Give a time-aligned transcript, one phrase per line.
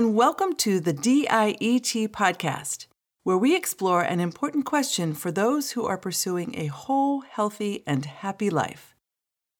[0.00, 2.86] and welcome to the DIET podcast,
[3.22, 8.06] where we explore an important question for those who are pursuing a whole, healthy, and
[8.06, 8.96] happy life.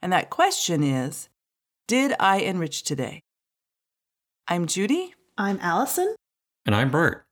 [0.00, 1.28] And that question is
[1.86, 3.20] Did I enrich today?
[4.48, 5.10] I'm Judi.
[5.36, 6.16] I'm Allison.
[6.64, 7.22] And I'm Bert.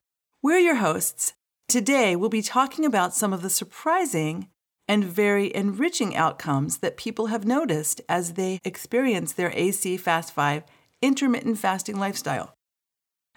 [0.43, 1.33] We're your hosts.
[1.67, 4.49] Today, we'll be talking about some of the surprising
[4.87, 10.63] and very enriching outcomes that people have noticed as they experience their AC Fast 5
[11.01, 12.53] intermittent fasting lifestyle.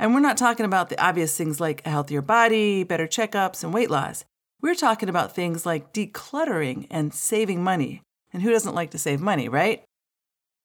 [0.01, 3.71] And we're not talking about the obvious things like a healthier body, better checkups, and
[3.71, 4.25] weight loss.
[4.59, 8.01] We're talking about things like decluttering and saving money.
[8.33, 9.83] And who doesn't like to save money, right?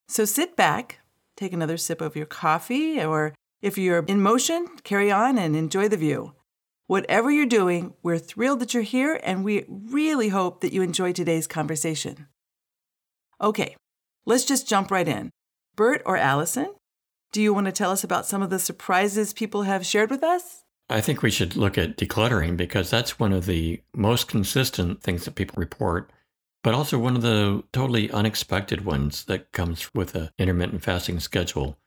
[0.09, 1.01] So sit back,
[1.37, 5.89] take another sip of your coffee, or if you're in motion, carry on and enjoy
[5.89, 6.33] the view.
[6.87, 11.13] Whatever you're doing, we're thrilled that you're here and we really hope that you enjoy
[11.13, 12.27] today's conversation.
[13.39, 13.77] Okay,
[14.25, 15.29] let's just jump right in.
[15.75, 16.73] Bert or Allison,
[17.33, 20.23] do you want to tell us about some of the surprises people have shared with
[20.23, 20.65] us?
[20.89, 25.25] I think we should look at decluttering because that's one of the most consistent things
[25.25, 26.11] that people report,
[26.63, 31.79] but also one of the totally unexpected ones that comes with an intermittent fasting schedule.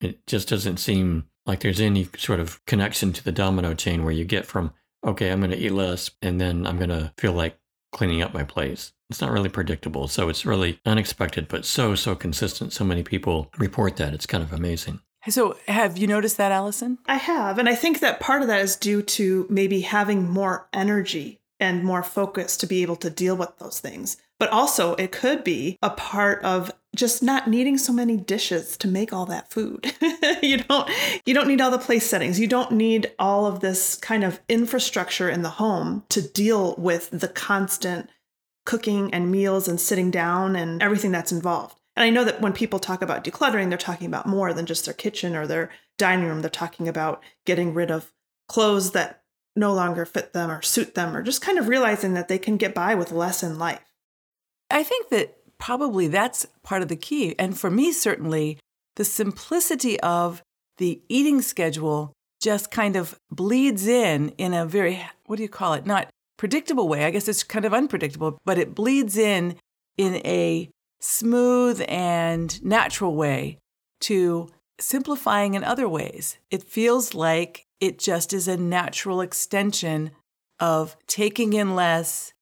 [0.00, 4.12] It just doesn't seem like there's any sort of connection to the domino chain where
[4.12, 4.72] you get from,
[5.04, 7.58] okay, I'm going to eat less and then I'm going to feel like
[7.92, 8.92] cleaning up my place.
[9.12, 10.08] It's not really predictable.
[10.08, 12.72] So it's really unexpected, but so, so consistent.
[12.72, 14.14] So many people report that.
[14.14, 15.00] It's kind of amazing.
[15.28, 16.98] So, have you noticed that, Allison?
[17.04, 17.58] I have.
[17.58, 21.84] And I think that part of that is due to maybe having more energy and
[21.84, 24.16] more focus to be able to deal with those things.
[24.40, 28.88] But also, it could be a part of just not needing so many dishes to
[28.88, 29.92] make all that food.
[30.42, 30.90] you don't
[31.26, 32.40] you don't need all the place settings.
[32.40, 37.10] You don't need all of this kind of infrastructure in the home to deal with
[37.10, 38.08] the constant
[38.64, 41.78] cooking and meals and sitting down and everything that's involved.
[41.96, 44.84] And I know that when people talk about decluttering, they're talking about more than just
[44.84, 46.40] their kitchen or their dining room.
[46.40, 48.12] They're talking about getting rid of
[48.48, 49.22] clothes that
[49.54, 52.56] no longer fit them or suit them or just kind of realizing that they can
[52.56, 53.92] get by with less in life.
[54.70, 57.34] I think that probably that's part of the key.
[57.38, 58.58] And for me, certainly,
[58.96, 60.42] the simplicity of
[60.78, 65.74] the eating schedule just kind of bleeds in in a very, what do you call
[65.74, 65.86] it?
[65.86, 66.08] Not
[66.42, 67.04] predictable way.
[67.04, 69.54] I guess it's kind of unpredictable, but it bleeds in
[69.96, 73.58] in a smooth and natural way
[74.00, 74.48] to
[74.80, 76.38] simplifying in other ways.
[76.50, 80.10] It feels like it just is a natural extension
[80.58, 82.32] of taking in less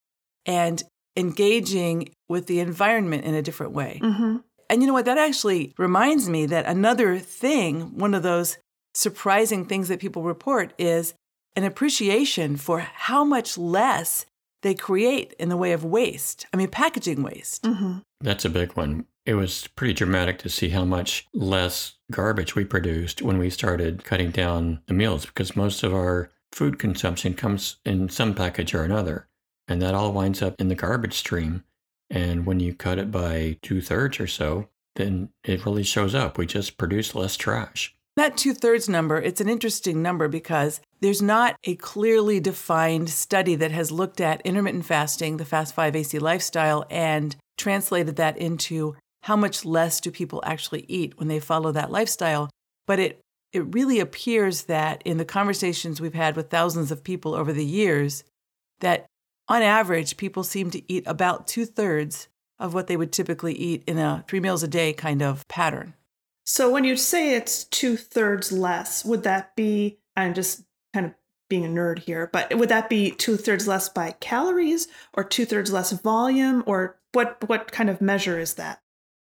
[0.47, 0.81] and
[1.15, 3.99] engaging with the environment in a different way.
[4.01, 4.37] Mm-hmm.
[4.67, 5.05] And you know what?
[5.05, 8.57] That actually reminds me that another thing, one of those
[8.95, 11.13] surprising things that people report is
[11.55, 14.25] an appreciation for how much less
[14.61, 16.45] they create in the way of waste.
[16.53, 17.63] I mean, packaging waste.
[17.63, 17.99] Mm-hmm.
[18.19, 19.05] That's a big one.
[19.25, 24.03] It was pretty dramatic to see how much less garbage we produced when we started
[24.03, 28.83] cutting down the meals because most of our food consumption comes in some package or
[28.83, 29.27] another.
[29.67, 31.63] And that all winds up in the garbage stream.
[32.09, 36.37] And when you cut it by two thirds or so, then it really shows up.
[36.37, 37.95] We just produce less trash.
[38.21, 43.55] That two thirds number, it's an interesting number because there's not a clearly defined study
[43.55, 48.95] that has looked at intermittent fasting, the Fast 5 AC lifestyle, and translated that into
[49.23, 52.51] how much less do people actually eat when they follow that lifestyle.
[52.85, 53.21] But it,
[53.53, 57.65] it really appears that in the conversations we've had with thousands of people over the
[57.65, 58.23] years,
[58.81, 59.07] that
[59.47, 62.27] on average, people seem to eat about two thirds
[62.59, 65.95] of what they would typically eat in a three meals a day kind of pattern.
[66.45, 70.63] So when you say it's two thirds less, would that be, I'm just
[70.93, 71.13] kind of
[71.49, 75.45] being a nerd here, but would that be two thirds less by calories or two
[75.45, 78.81] thirds less volume or what, what kind of measure is that?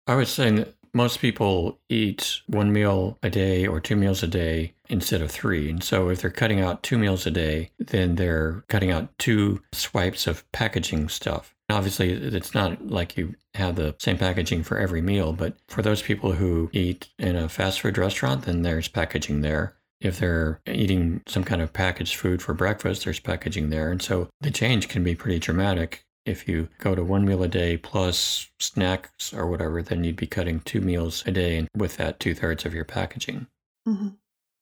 [0.07, 4.29] I was saying that most people eat one meal a day or two meals a
[4.29, 5.69] day instead of three.
[5.69, 9.61] And so if they're cutting out two meals a day, then they're cutting out two
[9.73, 11.55] swipes of packaging stuff.
[11.75, 16.03] Obviously, it's not like you have the same packaging for every meal, but for those
[16.03, 19.75] people who eat in a fast food restaurant, then there's packaging there.
[20.01, 23.91] If they're eating some kind of packaged food for breakfast, there's packaging there.
[23.91, 26.05] And so the change can be pretty dramatic.
[26.25, 30.29] If you go to one meal a day plus snacks or whatever, then you'd be
[30.29, 33.49] cutting two meals a day with that two thirds of your packaging.
[33.89, 34.11] Mm-hmm.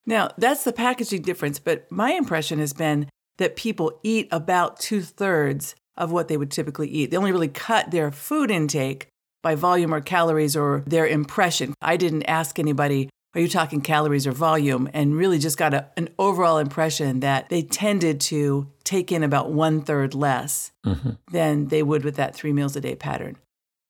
[0.07, 5.03] Now, that's the packaging difference, but my impression has been that people eat about two
[5.03, 7.11] thirds of what they would typically eat.
[7.11, 9.09] They only really cut their food intake
[9.43, 11.75] by volume or calories or their impression.
[11.81, 14.89] I didn't ask anybody, are you talking calories or volume?
[14.93, 19.51] And really just got a, an overall impression that they tended to take in about
[19.53, 21.11] one third less mm-hmm.
[21.31, 23.37] than they would with that three meals a day pattern.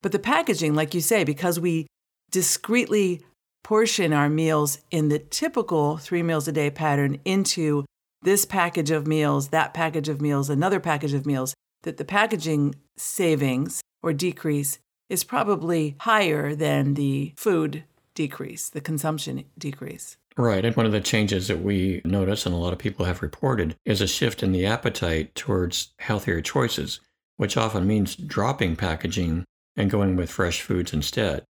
[0.01, 1.87] But the packaging, like you say, because we
[2.31, 3.23] discretely
[3.63, 7.85] portion our meals in the typical three meals a day pattern into
[8.23, 12.75] this package of meals, that package of meals, another package of meals, that the packaging
[12.97, 17.85] savings or decrease is probably higher than the food
[18.15, 20.17] decrease, the consumption decrease.
[20.37, 20.65] Right.
[20.65, 23.77] And one of the changes that we notice and a lot of people have reported
[23.85, 27.01] is a shift in the appetite towards healthier choices,
[27.37, 29.45] which often means dropping packaging
[29.77, 31.45] and going with fresh foods instead.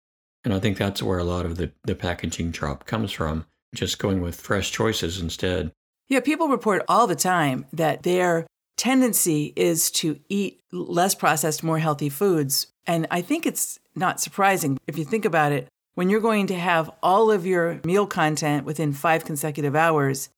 [0.45, 3.45] And I think that's where a lot of the, the packaging drop comes from,
[3.75, 5.73] just going with fresh choices instead.
[6.09, 8.47] Yeah, people report all the time that their
[8.81, 12.69] tendency is to eat less processed, more healthy foods.
[12.87, 15.69] And I think it's not surprising if you think about it.
[15.97, 20.31] When you're going to have all of your meal content within five consecutive hours,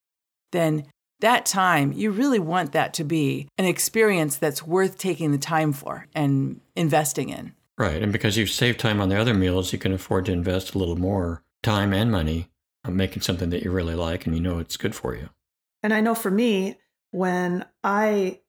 [0.51, 0.87] then
[1.21, 5.73] that time, you really want that to be an experience that's worth taking the time
[5.73, 7.55] for and investing in.
[7.79, 8.03] Right.
[8.03, 10.79] And because you've saved time on the other meals, you can afford to invest a
[10.79, 12.49] little more time and money
[12.85, 15.29] on making something that you really like and you know it's good for you.
[15.81, 16.77] And I know for me,
[17.13, 18.41] when I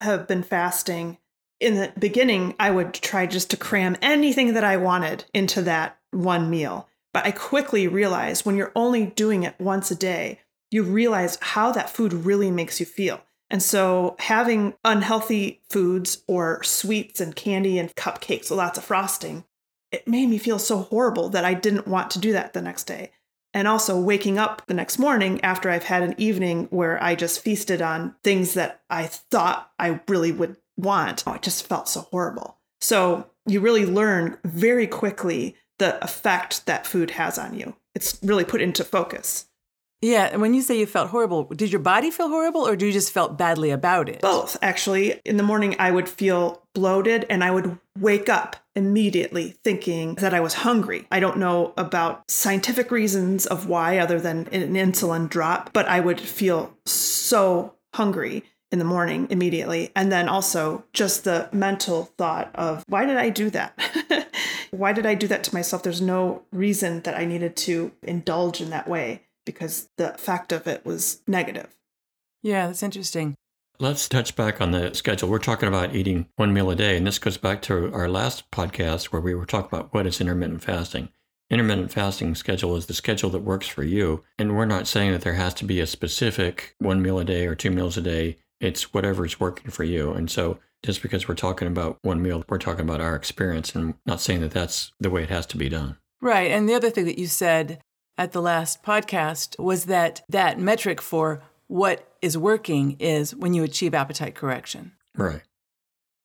[0.00, 1.18] have been fasting,
[1.60, 5.98] in the beginning, I would try just to cram anything that I wanted into that
[6.10, 6.88] one meal.
[7.12, 11.72] But I quickly realized when you're only doing it once a day, you realize how
[11.72, 13.20] that food really makes you feel.
[13.48, 19.44] And so having unhealthy foods or sweets and candy and cupcakes with lots of frosting,
[19.92, 22.84] it made me feel so horrible that I didn't want to do that the next
[22.84, 23.12] day.
[23.56, 27.40] And also waking up the next morning after I've had an evening where I just
[27.40, 31.24] feasted on things that I thought I really would want.
[31.26, 32.58] Oh, it just felt so horrible.
[32.82, 37.74] So you really learn very quickly the effect that food has on you.
[37.94, 39.46] It's really put into focus.
[40.02, 42.86] Yeah, and when you say you felt horrible, did your body feel horrible or do
[42.86, 44.20] you just felt badly about it?
[44.20, 45.20] Both, actually.
[45.24, 50.34] In the morning, I would feel bloated and I would wake up immediately thinking that
[50.34, 51.06] I was hungry.
[51.10, 56.00] I don't know about scientific reasons of why, other than an insulin drop, but I
[56.00, 59.92] would feel so hungry in the morning immediately.
[59.96, 64.28] And then also just the mental thought of why did I do that?
[64.70, 65.82] why did I do that to myself?
[65.82, 70.66] There's no reason that I needed to indulge in that way because the effect of
[70.66, 71.74] it was negative.
[72.42, 73.34] Yeah, that's interesting.
[73.78, 75.28] Let's touch back on the schedule.
[75.28, 78.50] We're talking about eating one meal a day, and this goes back to our last
[78.50, 81.10] podcast where we were talking about what is intermittent fasting.
[81.48, 84.24] Intermittent fasting schedule is the schedule that works for you.
[84.38, 87.46] And we're not saying that there has to be a specific one meal a day
[87.46, 88.38] or two meals a day.
[88.60, 90.12] It's whatever's working for you.
[90.12, 93.94] And so just because we're talking about one meal, we're talking about our experience and
[94.06, 95.98] not saying that that's the way it has to be done.
[96.20, 96.50] Right.
[96.50, 97.80] And the other thing that you said
[98.18, 103.62] at the last podcast was that that metric for what is working is when you
[103.62, 104.92] achieve appetite correction.
[105.16, 105.42] Right.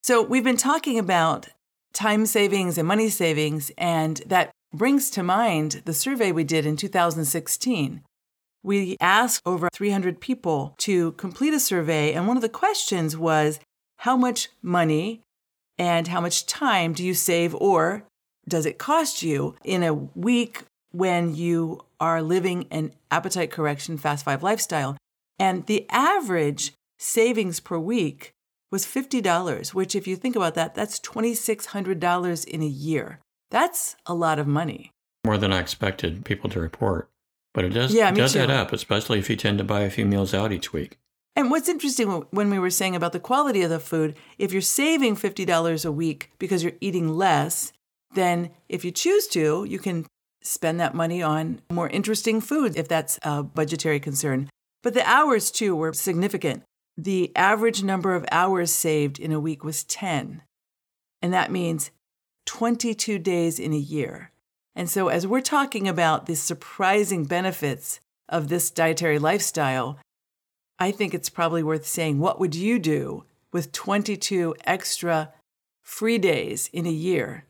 [0.04, 1.50] So we've been talking about
[1.94, 6.78] time savings and money savings, and that brings to mind the survey we did in
[6.78, 8.02] 2016.
[8.64, 13.60] We asked over 300 people to complete a survey, and one of the questions was
[13.98, 15.22] how much money
[15.78, 18.04] and how much time do you save or
[18.48, 24.26] does it cost you in a week when you are living an appetite correction fast
[24.26, 24.98] five lifestyle.
[25.40, 28.34] And the average savings per week
[28.72, 33.20] was $50, which, if you think about that, that's $2,600 in a year.
[33.50, 34.92] That's a lot of money.
[35.26, 37.10] More than I expected people to report.
[37.54, 39.90] But it does, yeah, it does add up, especially if you tend to buy a
[39.90, 40.98] few meals out each week.
[41.36, 44.62] And what's interesting when we were saying about the quality of the food, if you're
[44.62, 47.74] saving $50 a week because you're eating less,
[48.14, 50.06] then if you choose to, you can
[50.42, 54.50] spend that money on more interesting food if that's a budgetary concern.
[54.84, 56.64] But the hours too were significant.
[56.98, 60.42] The average number of hours saved in a week was 10.
[61.22, 61.92] And that means
[62.46, 64.32] 22 days in a year.
[64.76, 70.00] And so, as we're talking about the surprising benefits of this dietary lifestyle,
[70.80, 75.34] I think it's probably worth saying what would you do with 22 extra
[75.82, 77.46] free days in a year?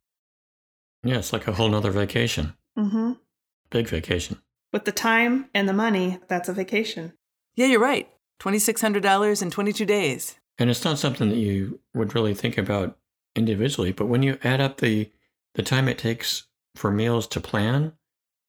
[1.03, 2.53] Yeah, it's like a whole nother vacation.
[2.77, 3.13] Mm-hmm.
[3.69, 4.41] Big vacation.
[4.73, 7.13] With the time and the money, that's a vacation.
[7.55, 8.09] Yeah, you're right.
[8.41, 10.35] $2,600 in 22 days.
[10.57, 12.97] And it's not something that you would really think about
[13.35, 15.11] individually, but when you add up the,
[15.55, 17.93] the time it takes for meals to plan,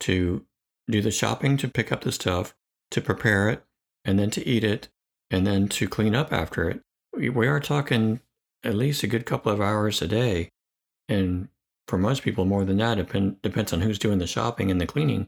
[0.00, 0.44] to
[0.90, 2.54] do the shopping, to pick up the stuff,
[2.90, 3.64] to prepare it,
[4.04, 4.88] and then to eat it,
[5.30, 6.82] and then to clean up after it,
[7.14, 8.20] we, we are talking
[8.64, 10.50] at least a good couple of hours a day.
[11.08, 11.48] And
[11.92, 12.98] for most people, more than that.
[12.98, 15.26] It depends on who's doing the shopping and the cleaning,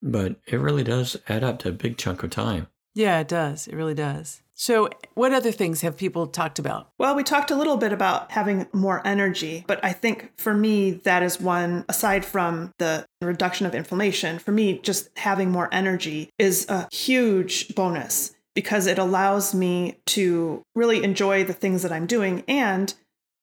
[0.00, 2.68] but it really does add up to a big chunk of time.
[2.94, 3.66] Yeah, it does.
[3.66, 4.40] It really does.
[4.52, 6.90] So, what other things have people talked about?
[6.98, 10.92] Well, we talked a little bit about having more energy, but I think for me,
[10.92, 16.30] that is one, aside from the reduction of inflammation, for me, just having more energy
[16.38, 22.06] is a huge bonus because it allows me to really enjoy the things that I'm
[22.06, 22.94] doing and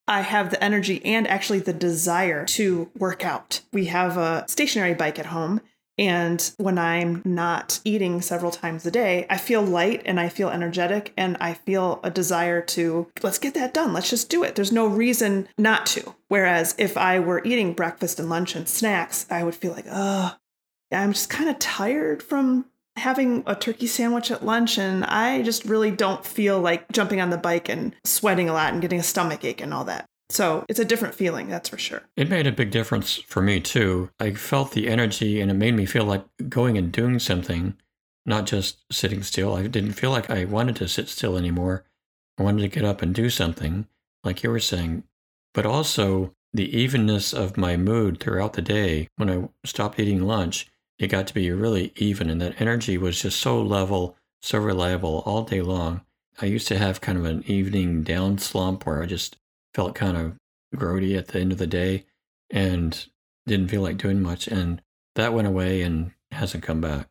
[0.07, 3.61] I have the energy and actually the desire to work out.
[3.71, 5.61] We have a stationary bike at home
[6.01, 10.49] and when I'm not eating several times a day, I feel light and I feel
[10.49, 13.93] energetic and I feel a desire to, let's get that done.
[13.93, 14.55] Let's just do it.
[14.55, 16.15] There's no reason not to.
[16.27, 20.33] Whereas if I were eating breakfast and lunch and snacks, I would feel like, oh,
[20.91, 22.65] I'm just kind of tired from
[22.97, 27.29] having a turkey sandwich at lunch and I just really don't feel like jumping on
[27.29, 30.05] the bike and sweating a lot and getting a stomach ache and all that.
[30.29, 32.03] So it's a different feeling, that's for sure.
[32.15, 34.09] It made a big difference for me too.
[34.19, 37.75] I felt the energy and it made me feel like going and doing something,
[38.25, 39.55] not just sitting still.
[39.55, 41.83] I didn't feel like I wanted to sit still anymore.
[42.37, 43.87] I wanted to get up and do something,
[44.23, 45.03] like you were saying.
[45.53, 49.07] But also the evenness of my mood throughout the day.
[49.17, 50.67] When I stopped eating lunch,
[51.01, 55.23] it got to be really even, and that energy was just so level, so reliable
[55.25, 56.01] all day long.
[56.41, 59.37] I used to have kind of an evening down slump where I just
[59.73, 60.37] felt kind of
[60.75, 62.05] grody at the end of the day
[62.49, 63.05] and
[63.47, 64.47] didn't feel like doing much.
[64.47, 64.81] And
[65.15, 67.07] that went away and hasn't come back.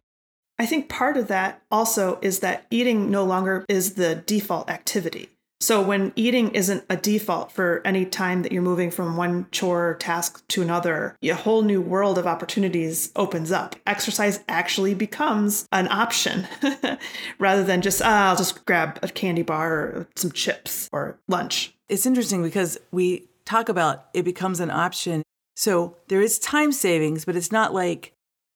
[0.58, 5.30] I think part of that also is that eating no longer is the default activity.
[5.60, 9.96] So when eating isn't a default for any time that you're moving from one chore
[10.00, 13.76] task to another, a whole new world of opportunities opens up.
[13.86, 16.48] Exercise actually becomes an option
[17.38, 21.74] rather than just, ah, I'll just grab a candy bar or some chips or lunch
[21.90, 25.22] it's interesting because we talk about it becomes an option.
[25.56, 28.12] So there is time savings, but it's not like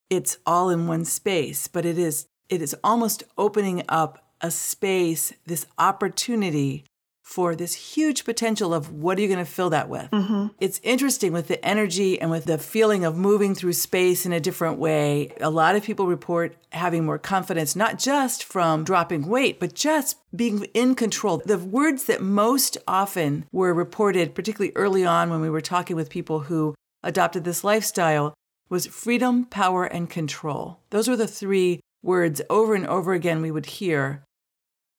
[0.08, 5.32] it's all in one space, but it is it is almost opening up a space,
[5.46, 6.84] this opportunity
[7.25, 10.11] for this huge potential of what are you going to fill that with.
[10.11, 10.49] Mm-hmm.
[10.61, 14.38] It's interesting with the energy and with the feeling of moving through space in a
[14.38, 15.35] different way.
[15.40, 20.19] A lot of people report having more confidence, not just from dropping weight, but just
[20.37, 21.43] being in control.
[21.45, 26.11] The words that most often were reported, particularly early on when we were talking with
[26.11, 28.35] people who adopted this lifestyle,
[28.69, 30.81] was freedom, power, and control.
[30.90, 34.25] Those were the three words over and over again we would hear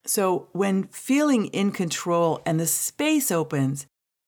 [0.05, 3.87] so when feeling in control and the space opens,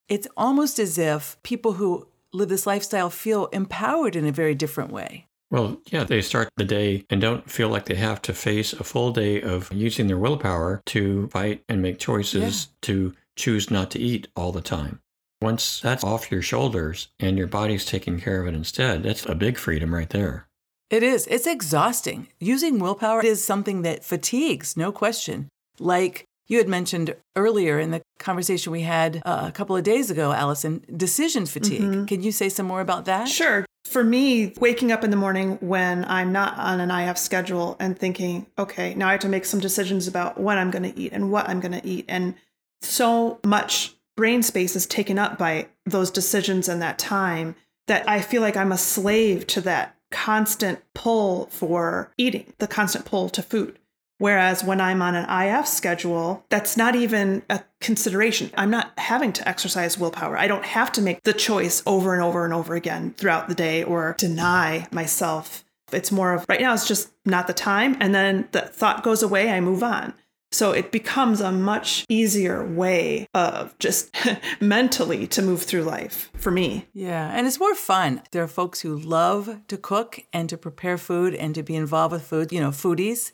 [0.09, 4.91] it's almost as if people who live this lifestyle feel empowered in a very different
[4.91, 5.27] way.
[5.49, 8.83] Well, yeah, they start the day and don't feel like they have to face a
[8.83, 12.75] full day of using their willpower to fight and make choices yeah.
[12.81, 14.99] to choose not to eat all the time.
[15.41, 19.35] Once that's off your shoulders and your body's taking care of it instead, that's a
[19.35, 20.47] big freedom right there.
[20.89, 21.27] It is.
[21.27, 22.27] It's exhausting.
[22.39, 25.47] Using willpower is something that fatigues, no question
[25.79, 30.09] like you had mentioned earlier in the conversation we had uh, a couple of days
[30.09, 31.81] ago, Allison, decision fatigue.
[31.81, 32.05] Mm-hmm.
[32.05, 33.27] Can you say some more about that?
[33.27, 33.65] Sure.
[33.85, 37.97] For me, waking up in the morning when I'm not on an IF schedule and
[37.97, 41.13] thinking, okay, now I have to make some decisions about when I'm going to eat
[41.13, 42.05] and what I'm going to eat.
[42.07, 42.35] And
[42.81, 47.55] so much brain space is taken up by those decisions and that time
[47.87, 53.05] that I feel like I'm a slave to that constant pull for eating, the constant
[53.05, 53.79] pull to food.
[54.19, 58.49] Whereas when I'm on an IF schedule, that's not even a consideration.
[58.57, 60.37] I'm not having to exercise willpower.
[60.37, 63.55] I don't have to make the choice over and over and over again throughout the
[63.55, 65.63] day or deny myself.
[65.91, 67.95] It's more of right now, it's just not the time.
[67.99, 70.13] And then the thought goes away, I move on.
[70.51, 74.15] So it becomes a much easier way of just
[74.61, 76.87] mentally to move through life for me.
[76.93, 78.21] Yeah, and it's more fun.
[78.31, 82.13] There are folks who love to cook and to prepare food and to be involved
[82.13, 83.33] with food, you know, foodies.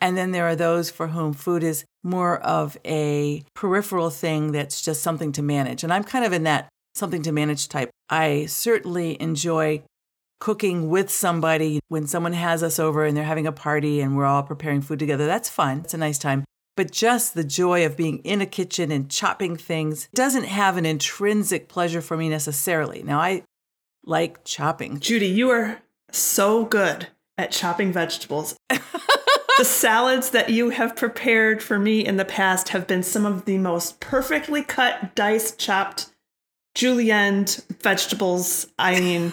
[0.00, 4.82] And then there are those for whom food is more of a peripheral thing that's
[4.82, 5.82] just something to manage.
[5.82, 7.90] And I'm kind of in that something to manage type.
[8.08, 9.82] I certainly enjoy
[10.38, 14.26] cooking with somebody when someone has us over and they're having a party and we're
[14.26, 15.26] all preparing food together.
[15.26, 15.80] That's fun.
[15.84, 16.44] It's a nice time.
[16.76, 20.84] But just the joy of being in a kitchen and chopping things doesn't have an
[20.84, 23.02] intrinsic pleasure for me necessarily.
[23.02, 23.44] Now, I
[24.04, 25.00] like chopping.
[25.00, 25.78] Judi, you are
[26.12, 28.56] so good at chopping vegetables.
[29.58, 33.44] the salads that you have prepared for me in the past have been some of
[33.44, 36.10] the most perfectly cut, diced, chopped
[36.74, 37.46] julienne
[37.80, 38.66] vegetables.
[38.78, 39.32] I mean,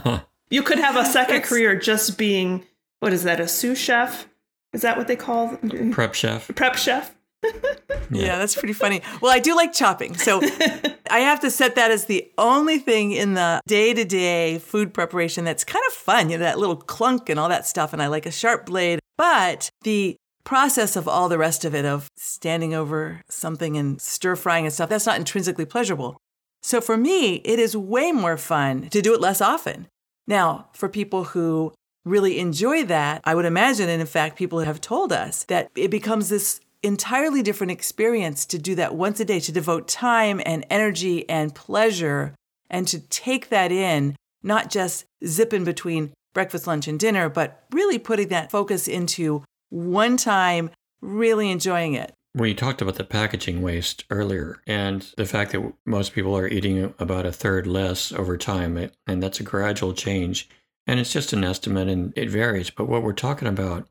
[0.50, 2.64] you could have a second career just being
[3.00, 3.40] what is that?
[3.40, 4.28] A sous chef?
[4.72, 5.58] Is that what they call
[5.90, 6.48] prep chef?
[6.54, 7.14] Prep chef.
[8.10, 8.38] yeah.
[8.38, 9.02] that's pretty funny.
[9.20, 10.16] Well, I do like chopping.
[10.16, 10.40] So
[11.10, 14.92] I have to set that as the only thing in the day to day food
[14.92, 17.92] preparation that's kind of fun, you know, that little clunk and all that stuff.
[17.92, 19.00] And I like a sharp blade.
[19.16, 24.36] But the process of all the rest of it, of standing over something and stir
[24.36, 26.16] frying and stuff, that's not intrinsically pleasurable.
[26.62, 29.88] So for me, it is way more fun to do it less often.
[30.26, 31.72] Now, for people who
[32.04, 35.90] really enjoy that, I would imagine, and in fact, people have told us that it
[35.90, 40.64] becomes this entirely different experience to do that once a day, to devote time and
[40.70, 42.34] energy and pleasure
[42.68, 47.64] and to take that in, not just zip in between breakfast, lunch, and dinner, but
[47.72, 50.70] really putting that focus into one time,
[51.00, 52.12] really enjoying it.
[52.34, 56.94] We talked about the packaging waste earlier and the fact that most people are eating
[57.00, 60.48] about a third less over time, and that's a gradual change.
[60.86, 62.70] And it's just an estimate and it varies.
[62.70, 63.88] But what we're talking about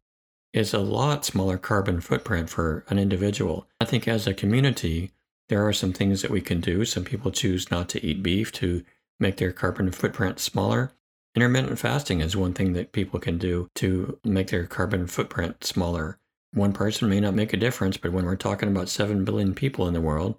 [0.54, 3.68] is a lot smaller carbon footprint for an individual.
[3.80, 5.12] I think as a community,
[5.48, 6.86] there are some things that we can do.
[6.86, 8.84] Some people choose not to eat beef to
[9.20, 10.92] make their carbon footprint smaller.
[11.36, 16.18] Intermittent fasting is one thing that people can do to make their carbon footprint smaller.
[16.54, 19.88] One person may not make a difference, but when we're talking about 7 billion people
[19.88, 20.38] in the world,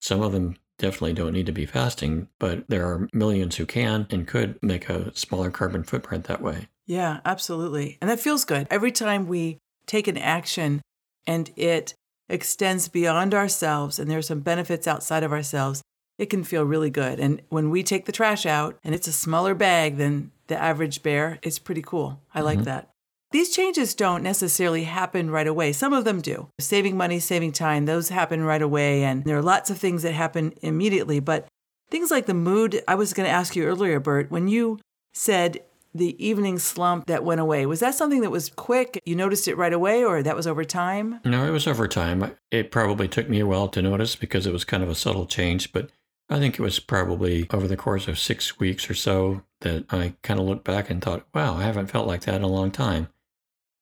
[0.00, 4.06] some of them definitely don't need to be fasting, but there are millions who can
[4.10, 6.68] and could make a smaller carbon footprint that way.
[6.90, 7.98] Yeah, absolutely.
[8.00, 8.66] And that feels good.
[8.68, 10.82] Every time we take an action
[11.24, 11.94] and it
[12.28, 15.82] extends beyond ourselves and there's some benefits outside of ourselves,
[16.18, 17.20] it can feel really good.
[17.20, 21.04] And when we take the trash out and it's a smaller bag than the average
[21.04, 22.22] bear, it's pretty cool.
[22.34, 22.64] I like mm-hmm.
[22.64, 22.90] that.
[23.30, 25.72] These changes don't necessarily happen right away.
[25.72, 26.48] Some of them do.
[26.58, 29.04] Saving money, saving time, those happen right away.
[29.04, 31.20] And there are lots of things that happen immediately.
[31.20, 31.46] But
[31.88, 34.80] things like the mood, I was going to ask you earlier, Bert, when you
[35.14, 35.60] said
[35.92, 37.66] the evening slump that went away.
[37.66, 39.00] Was that something that was quick?
[39.04, 41.20] You noticed it right away, or that was over time?
[41.24, 42.36] No, it was over time.
[42.50, 45.26] It probably took me a while to notice because it was kind of a subtle
[45.26, 45.90] change, but
[46.28, 50.14] I think it was probably over the course of six weeks or so that I
[50.22, 52.70] kind of looked back and thought, wow, I haven't felt like that in a long
[52.70, 53.08] time.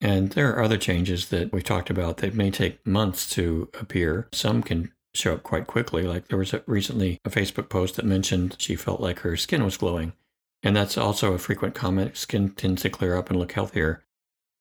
[0.01, 4.29] And there are other changes that we talked about that may take months to appear.
[4.33, 6.05] Some can show up quite quickly.
[6.05, 9.65] Like there was a, recently a Facebook post that mentioned she felt like her skin
[9.65, 10.13] was glowing.
[10.63, 12.17] And that's also a frequent comment.
[12.17, 14.05] Skin tends to clear up and look healthier.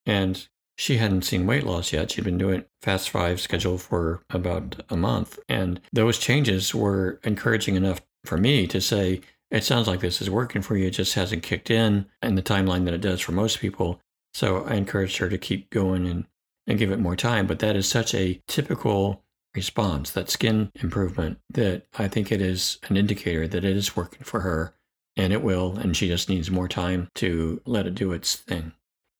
[0.05, 2.12] And she hadn't seen weight loss yet.
[2.12, 5.39] She'd been doing Fast Five schedule for about a month.
[5.49, 10.29] And those changes were encouraging enough for me to say, it sounds like this is
[10.29, 10.88] working for you.
[10.88, 13.99] It just hasn't kicked in in the timeline that it does for most people.
[14.33, 16.25] So I encouraged her to keep going and,
[16.67, 17.47] and give it more time.
[17.47, 19.23] But that is such a typical
[19.55, 24.23] response, that skin improvement, that I think it is an indicator that it is working
[24.23, 24.75] for her
[25.17, 28.71] and it will, and she just needs more time to let it do its thing.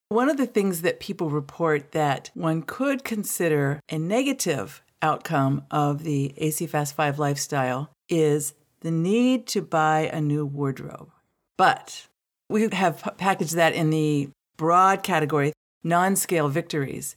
[0.08, 6.04] One of the things that people report that one could consider a negative outcome of
[6.04, 11.10] the AC Fast 5 lifestyle is the need to buy a new wardrobe.
[11.58, 12.06] But
[12.48, 17.16] we have packaged that in the broad category non scale victories.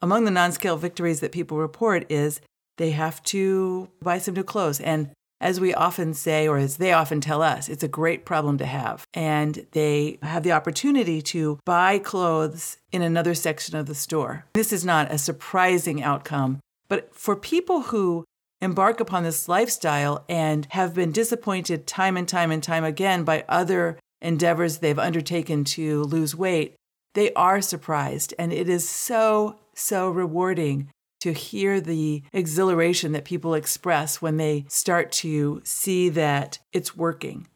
[0.00, 2.40] Among the non scale victories that people report is
[2.78, 4.80] they have to buy some new clothes.
[4.80, 5.10] And
[5.40, 8.66] as we often say, or as they often tell us, it's a great problem to
[8.66, 9.06] have.
[9.14, 14.44] And they have the opportunity to buy clothes in another section of the store.
[14.52, 18.24] This is not a surprising outcome, but for people who
[18.60, 23.44] embark upon this lifestyle and have been disappointed time and time and time again by
[23.48, 26.74] other endeavors they've undertaken to lose weight,
[27.14, 28.34] they are surprised.
[28.38, 34.64] And it is so, so rewarding to hear the exhilaration that people express when they
[34.68, 37.46] start to see that it's working.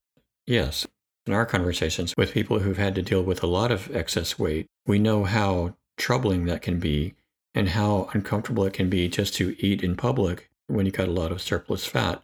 [0.47, 0.87] Yes.
[1.27, 4.67] In our conversations with people who've had to deal with a lot of excess weight,
[4.87, 7.15] we know how troubling that can be
[7.55, 11.13] and how uncomfortable it can be just to eat in public when you've got a
[11.13, 12.23] lot of surplus fat.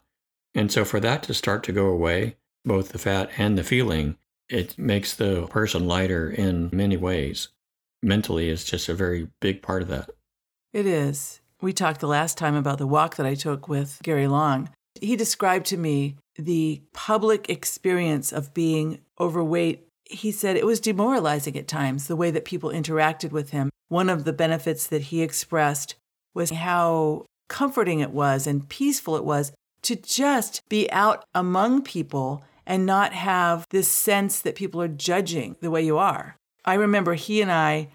[0.55, 4.17] And so for that to start to go away, both the fat and the feeling,
[4.49, 7.49] it makes the person lighter in many ways.
[8.03, 10.11] Mentally, it's just a very big part of that.
[10.73, 11.41] It is.
[11.61, 14.71] We talked the last time about the walk that I took with Gary Long.
[15.01, 19.87] He described to me the public experience of being overweight.
[20.05, 23.71] He said it was demoralizing at times, the way that people interacted with him.
[23.89, 25.97] One of the benefits that he expressed
[26.35, 29.53] was how comforting it was and peaceful it was
[29.83, 35.57] to just be out among people and not have this sense that people are judging
[35.61, 36.37] the way you are.
[36.65, 37.89] I remember he and I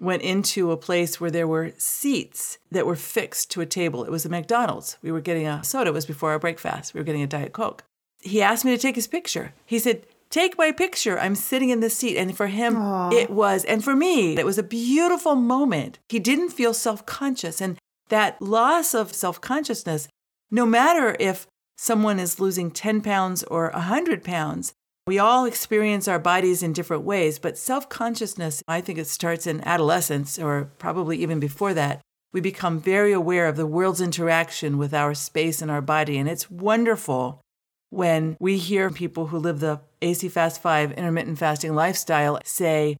[0.00, 4.04] went into a place where there were seats that were fixed to a table.
[4.04, 4.98] It was a McDonald's.
[5.02, 5.90] We were getting a soda.
[5.90, 6.94] It was before our breakfast.
[6.94, 7.84] We were getting a Diet Coke.
[8.20, 9.52] He asked me to take his picture.
[9.66, 11.18] He said, Take my picture.
[11.18, 12.16] I'm sitting in this seat.
[12.16, 13.12] And for him, Aww.
[13.12, 16.00] it was, and for me, it was a beautiful moment.
[16.08, 17.60] He didn't feel self conscious.
[17.60, 17.78] And
[18.08, 20.08] that loss of self consciousness,
[20.50, 24.74] no matter if someone is losing 10 pounds or 100 pounds,
[25.06, 29.46] We all experience our bodies in different ways, but self consciousness, I think it starts
[29.46, 32.00] in adolescence or probably even before that.
[32.32, 36.16] We become very aware of the world's interaction with our space and our body.
[36.16, 37.42] And it's wonderful
[37.90, 42.96] when we hear people who live the AC Fast 5 intermittent fasting lifestyle say,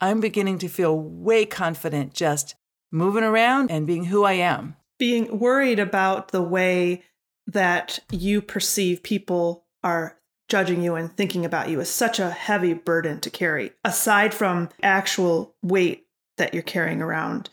[0.00, 2.54] I'm beginning to feel way confident just
[2.92, 4.76] moving around and being who I am.
[4.98, 7.02] Being worried about the way
[7.46, 10.17] that you perceive people are
[10.48, 14.70] judging you and thinking about you is such a heavy burden to carry, aside from
[14.82, 16.06] actual weight
[16.38, 17.50] that you're carrying around.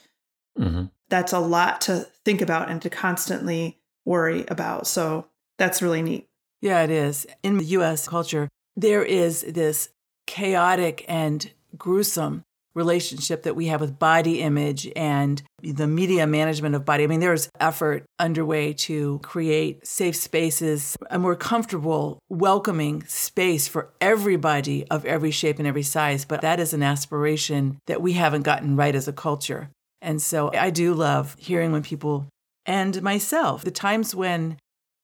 [0.58, 0.86] Mm-hmm.
[1.10, 4.88] That's a lot to think about and to constantly worry about.
[4.88, 5.28] So
[5.58, 6.28] that's really neat.
[6.62, 7.28] Yeah, it is.
[7.44, 9.90] In the US culture, there is this
[10.26, 12.45] chaotic and gruesome
[12.76, 17.04] relationship that we have with body image and the media management of body.
[17.04, 23.94] I mean, there's effort underway to create safe spaces, a more comfortable, welcoming space for
[24.02, 26.26] everybody of every shape and every size.
[26.26, 29.70] But that is an aspiration that we haven't gotten right as a culture.
[30.02, 32.28] And so I do love hearing when people
[32.66, 34.58] and myself, the times when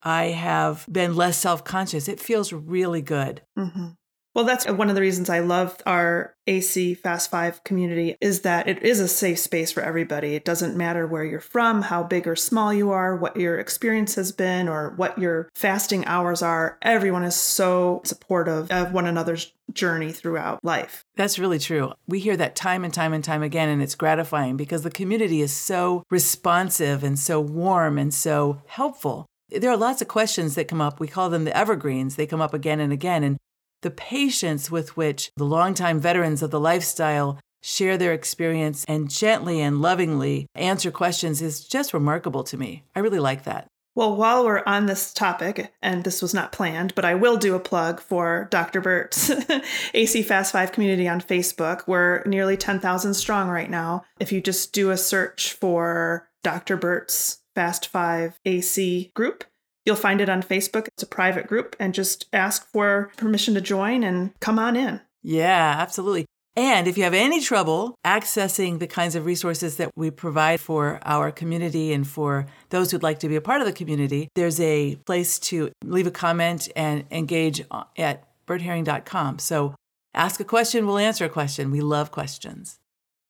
[0.03, 3.41] I have been less self conscious, it feels really good.
[3.57, 3.89] Mm-hmm.
[4.33, 8.67] Well, that's one of the reasons I love our AC Fast Five community is that
[8.67, 10.35] it is a safe space for everybody.
[10.35, 14.15] It doesn't matter where you're from, how big or small you are, what your experience
[14.15, 16.77] has been, or what your fasting hours are.
[16.81, 21.03] Everyone is so supportive of one another's journey throughout life.
[21.17, 21.91] That's really true.
[22.07, 25.41] We hear that time and time and time again, and it's gratifying because the community
[25.41, 29.25] is so responsive and so warm and so helpful.
[29.49, 31.01] There are lots of questions that come up.
[31.01, 32.15] We call them the evergreens.
[32.15, 33.25] They come up again and again.
[33.25, 33.37] And
[33.81, 39.61] the patience with which the longtime veterans of the lifestyle share their experience and gently
[39.61, 42.83] and lovingly answer questions is just remarkable to me.
[42.95, 43.67] I really like that.
[43.93, 47.55] Well, while we're on this topic, and this was not planned, but I will do
[47.55, 48.79] a plug for Dr.
[48.79, 49.29] Bert's
[49.93, 51.83] AC Fast 5 community on Facebook.
[51.87, 54.03] We're nearly 10,000 strong right now.
[54.17, 56.77] If you just do a search for Dr.
[56.77, 59.43] Bert's Fast 5 AC group,
[59.85, 60.87] You'll find it on Facebook.
[60.87, 65.01] It's a private group and just ask for permission to join and come on in.
[65.23, 66.25] Yeah, absolutely.
[66.55, 70.99] And if you have any trouble accessing the kinds of resources that we provide for
[71.03, 74.59] our community and for those who'd like to be a part of the community, there's
[74.59, 77.63] a place to leave a comment and engage
[77.97, 79.39] at bertherring.com.
[79.39, 79.75] So
[80.13, 81.71] ask a question, we'll answer a question.
[81.71, 82.79] We love questions.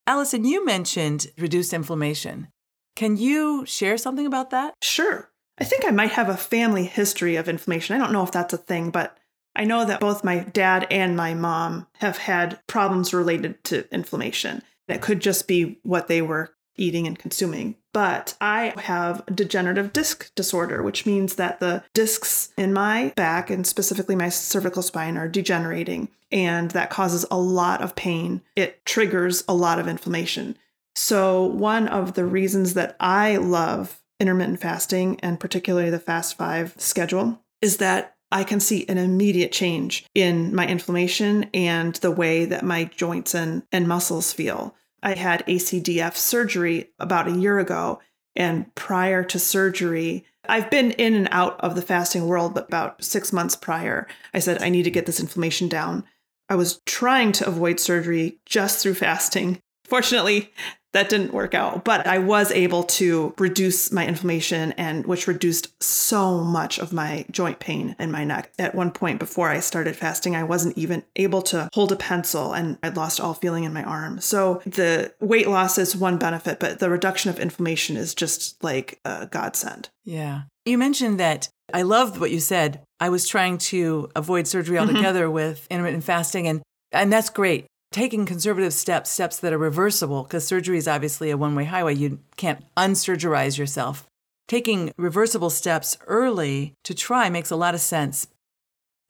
[0.08, 2.48] Allison, you mentioned reduced inflammation.
[2.96, 4.74] Can you share something about that?
[4.82, 5.31] Sure.
[5.62, 7.96] I think I might have a family history of inflammation.
[7.96, 9.16] I don't know if that's a thing, but
[9.56, 14.64] I know that both my dad and my mom have had problems related to inflammation.
[14.88, 17.76] It could just be what they were eating and consuming.
[17.94, 23.68] But I have degenerative disc disorder, which means that the discs in my back and
[23.68, 26.10] specifically my cervical spine are degenerating.
[26.32, 28.42] And that causes a lot of pain.
[28.56, 30.58] It triggers a lot of inflammation.
[30.96, 36.76] So, one of the reasons that I love intermittent fasting and particularly the fast five
[36.78, 42.46] schedule is that I can see an immediate change in my inflammation and the way
[42.46, 44.76] that my joints and, and muscles feel.
[45.04, 48.00] I had ACDF surgery about a year ago.
[48.36, 53.04] And prior to surgery, I've been in and out of the fasting world, but about
[53.04, 56.06] six months prior, I said, I need to get this inflammation down.
[56.48, 59.60] I was trying to avoid surgery just through fasting.
[59.84, 60.54] Fortunately,
[60.94, 65.72] that didn't work out but i was able to reduce my inflammation and which reduced
[65.82, 68.52] so much of my joint pain in my neck.
[68.60, 72.54] At one point before i started fasting i wasn't even able to hold a pencil
[72.54, 74.20] and i'd lost all feeling in my arm.
[74.20, 79.00] So the weight loss is one benefit but the reduction of inflammation is just like
[79.06, 79.90] a godsend.
[80.04, 80.44] Yeah.
[80.66, 82.82] You mentioned that i loved what you said.
[83.00, 84.90] I was trying to avoid surgery mm-hmm.
[84.90, 85.34] altogether mm-hmm.
[85.34, 90.46] with intermittent fasting and and that's great taking conservative steps, steps that are reversible, because
[90.48, 91.96] surgery is obviously a one way highway.
[91.96, 94.06] You can't unsurgerize yourself.
[94.48, 98.28] Taking reversible steps early to try makes a lot of sense.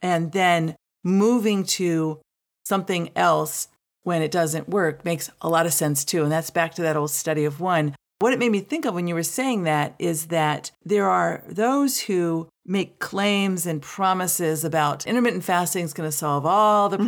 [0.01, 2.19] And then moving to
[2.65, 3.67] something else
[4.03, 6.23] when it doesn't work makes a lot of sense too.
[6.23, 7.95] And that's back to that old study of one.
[8.19, 11.43] What it made me think of when you were saying that is that there are
[11.47, 16.97] those who make claims and promises about intermittent fasting is going to solve all the
[16.97, 17.07] mm-hmm.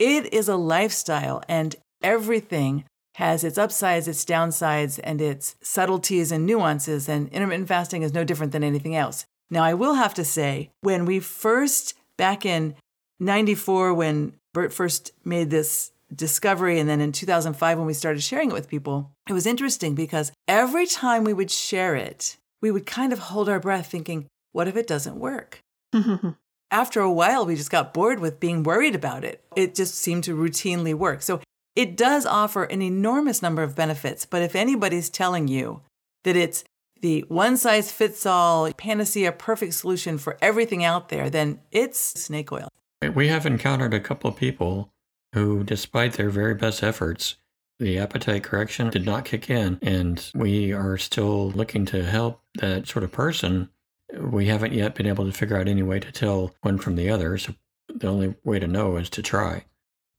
[0.00, 2.84] It is a lifestyle, and everything
[3.16, 8.24] has its upsides, its downsides, and its subtleties and nuances, and intermittent fasting is no
[8.24, 9.26] different than anything else.
[9.50, 12.76] Now, I will have to say, when we first, back in
[13.18, 18.48] 94, when Bert first made this discovery, and then in 2005, when we started sharing
[18.50, 22.86] it with people, it was interesting because every time we would share it, we would
[22.86, 25.60] kind of hold our breath thinking, what if it doesn't work?
[26.70, 29.42] after a while, we just got bored with being worried about it.
[29.56, 31.22] It just seemed to routinely work.
[31.22, 31.40] So
[31.76, 34.26] it does offer an enormous number of benefits.
[34.26, 35.82] But if anybody's telling you
[36.24, 36.64] that it's
[37.00, 42.52] the one size fits all panacea perfect solution for everything out there, then it's snake
[42.52, 42.68] oil.
[43.14, 44.92] We have encountered a couple of people
[45.34, 47.36] who, despite their very best efforts,
[47.78, 49.78] the appetite correction did not kick in.
[49.80, 53.70] And we are still looking to help that sort of person.
[54.18, 57.10] We haven't yet been able to figure out any way to tell one from the
[57.10, 57.38] other.
[57.38, 57.54] So
[57.88, 59.64] the only way to know is to try.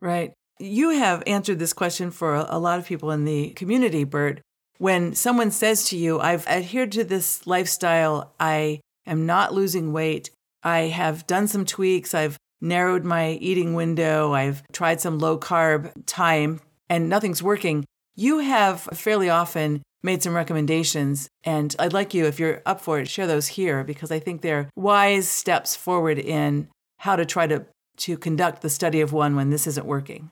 [0.02, 0.34] Right.
[0.60, 4.42] You have answered this question for a lot of people in the community, Bert
[4.82, 10.32] when someone says to you, I've adhered to this lifestyle, I am not losing weight,
[10.64, 15.92] I have done some tweaks, I've narrowed my eating window, I've tried some low carb
[16.08, 21.30] time, and nothing's working, you have fairly often made some recommendations.
[21.44, 24.42] And I'd like you, if you're up for it, share those here because I think
[24.42, 26.68] they're wise steps forward in
[27.00, 27.66] how to try to,
[27.98, 30.32] to conduct the study of one when this isn't working.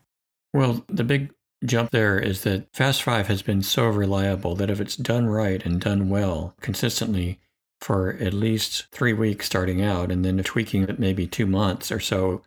[0.53, 1.31] Well, the big
[1.65, 5.63] jump there is that Fast Five has been so reliable that if it's done right
[5.65, 7.39] and done well consistently
[7.81, 11.99] for at least three weeks starting out and then tweaking it maybe two months or
[11.99, 12.41] so,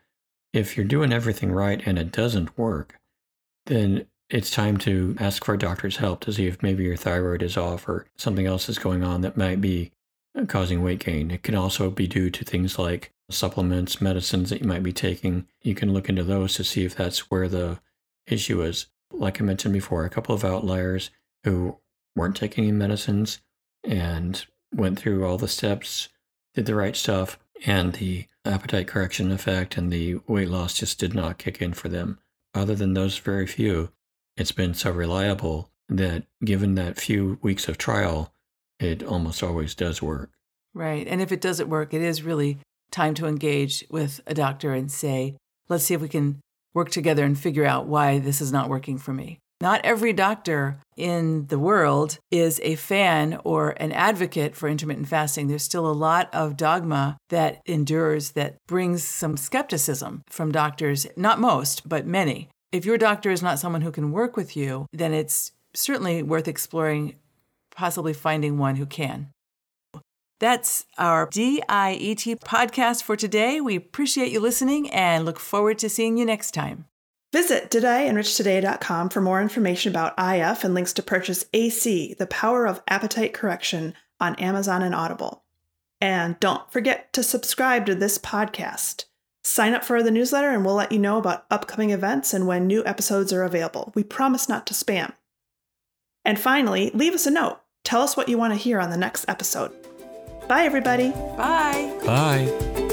[0.53, 2.99] if you're doing everything right and it doesn't work,
[3.67, 7.43] then it's time to ask for a doctor's help to see if maybe your thyroid
[7.43, 9.93] is off or something else is going on that might be
[10.37, 11.31] uh, causing weight gain.
[11.31, 15.47] It can also be due to things like supplements, medicines that you might be taking.
[15.61, 17.81] You can look into those to see if that's where the
[18.27, 21.11] issue is like I mentioned before, a couple of outliers
[21.45, 21.79] who
[22.17, 23.41] weren't taking any medicines
[23.85, 26.09] and went through all the steps,
[26.55, 31.15] did the right stuff, and the appetite correction effect and the weight loss just did
[31.15, 32.19] not kick in for them.
[32.55, 33.91] Other than those very few,
[34.37, 38.33] it's been so reliable that given that few weeks of trial,
[38.79, 40.31] it almost always does work.
[40.75, 41.07] Right.
[41.07, 42.59] And if it doesn't work, it is really
[42.91, 45.37] time to engage with a doctor and say,
[45.69, 46.41] let's see if we can
[46.75, 49.39] work together and figure out why this is not working for me.
[49.61, 55.47] Not every doctor in the world is a fan or an advocate for intermittent fasting.
[55.47, 61.39] There's still a lot of dogma that endures that brings some skepticism from doctors, not
[61.39, 62.49] most, but many.
[62.73, 66.49] If your doctor is not someone who can work with you, then it's certainly worth
[66.49, 67.17] exploring,
[67.71, 69.29] possibly finding one who can.
[70.41, 73.61] That's our DIET podcast for today.
[73.61, 76.87] We appreciate you listening and look forward to seeing you next time.
[77.31, 82.83] Visit didenrichtoday.com for more information about IF and links to purchase AC, The Power of
[82.89, 85.45] Appetite Correction on Amazon and Audible.
[86.01, 89.05] And don't forget to subscribe to this podcast.
[89.45, 92.67] Sign up for the newsletter and we'll let you know about upcoming events and when
[92.67, 93.93] new episodes are available.
[93.95, 95.13] We promise not to spam.
[96.25, 97.61] And finally, leave us a note.
[97.85, 99.73] Tell us what you want to hear on the next episode.
[100.47, 101.11] Bye, everybody.
[101.11, 101.93] Bye.
[102.05, 102.89] Bye.